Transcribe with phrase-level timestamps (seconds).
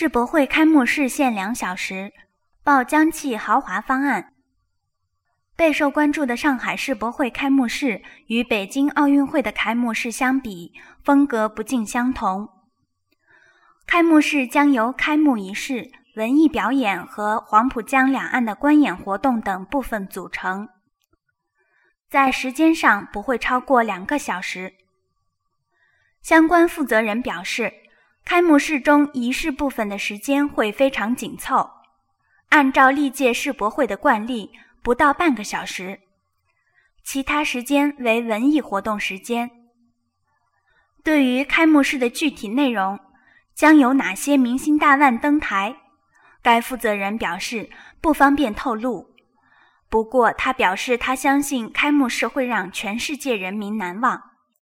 [0.00, 2.12] 世博会开幕式限两小时，
[2.62, 4.32] 报江气豪华方案。
[5.56, 10.72] 备受关注的上海世博会开幕式与北京奥运会的开幕式相比，
[11.02, 12.48] 风格不尽相同。
[13.88, 20.68] 开幕式将由开幕仪式、文艺表演和黄浦江两岸的观演活动等部分组成，
[22.08, 24.74] 在时间上不会超过两个小时。
[26.22, 27.72] 相关负责人表示，
[28.28, 31.70] 开幕式中仪式部分的时间会非常紧凑，
[32.50, 34.50] 按照历届世博会的惯例。
[34.82, 36.00] 不到半个小时，
[37.02, 39.50] 其他时间为文艺活动时间。
[41.02, 43.00] 对于开幕式的具体内容，
[43.54, 45.76] 将有哪些明星大腕登台，
[46.42, 47.70] 该负责人表示
[48.02, 49.08] 不方便透露。
[49.88, 54.27] 不过，他表示他相信开幕式会让全世界人民难忘。